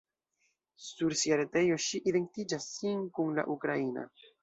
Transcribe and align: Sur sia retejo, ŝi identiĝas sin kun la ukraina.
Sur 0.85 1.15
sia 1.19 1.37
retejo, 1.43 1.77
ŝi 1.89 2.01
identiĝas 2.13 2.69
sin 2.73 3.07
kun 3.19 3.33
la 3.43 3.49
ukraina. 3.59 4.13